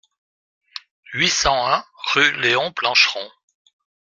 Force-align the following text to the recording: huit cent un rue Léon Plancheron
huit 1.13 1.29
cent 1.29 1.67
un 1.73 1.85
rue 2.15 2.35
Léon 2.41 2.71
Plancheron 2.71 3.29